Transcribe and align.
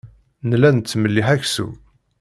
Nella 0.49 0.69
nettmelliḥ 0.71 1.27
aksum. 1.35 1.73